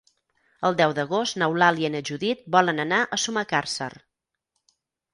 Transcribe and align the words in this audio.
El 0.69 0.77
deu 0.79 0.93
d'agost 0.99 1.37
n'Eulàlia 1.41 1.93
i 1.93 1.93
na 1.97 2.03
Judit 2.11 2.43
volen 2.57 2.87
anar 2.87 3.05
a 3.19 3.23
Sumacàrcer. 3.27 3.93